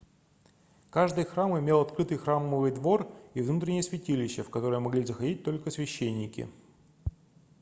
[0.89, 6.49] каждый храм имел открытый храмовый двор и внутреннее святилище в которое могли заходить только священники